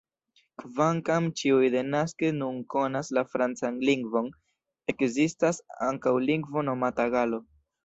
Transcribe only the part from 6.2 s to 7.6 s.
lingvo nomata "galo".